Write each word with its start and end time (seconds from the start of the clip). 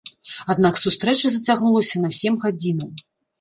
Аднак 0.53 0.79
сустрэча 0.83 1.31
зацягнулася 1.35 2.03
на 2.07 2.11
сем 2.21 2.41
гадзінаў. 2.47 2.91